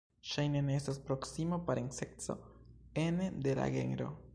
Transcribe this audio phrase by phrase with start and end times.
[0.27, 2.39] Ŝajne ne estas proksima parenceco
[3.07, 4.15] ene de la genro.